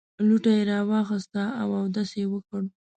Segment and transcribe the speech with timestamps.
[0.27, 2.61] لوټه یې راواخیسته او اودس یې وکړ.